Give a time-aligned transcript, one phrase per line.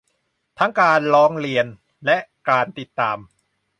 [0.59, 1.65] ทั้งการร้องเรียน
[2.05, 2.17] และ
[2.49, 3.17] การติดตาม